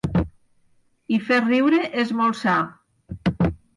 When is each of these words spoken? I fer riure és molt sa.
I 1.17 1.19
fer 1.27 1.39
riure 1.43 1.81
és 2.05 2.15
molt 2.23 2.41
sa. 2.41 2.57